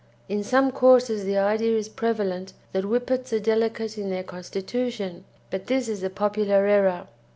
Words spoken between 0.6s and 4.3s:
quarters the idea is prevalent that Whippets are delicate in their